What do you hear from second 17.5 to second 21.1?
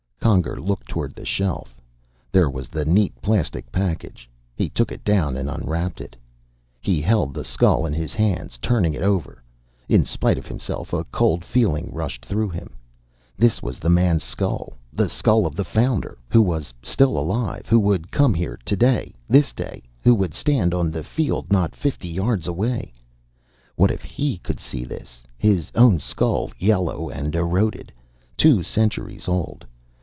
who would come here, this day, who would stand on the